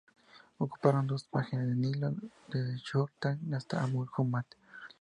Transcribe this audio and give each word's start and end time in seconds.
Ocuparon 0.57 1.05
los 1.05 1.25
dos 1.25 1.29
márgenes 1.31 1.67
del 1.67 1.79
Nilo, 1.79 2.15
desde 2.47 2.81
Jartum 2.83 3.53
hasta 3.53 3.83
Abu 3.83 4.07
Hamad. 4.17 4.45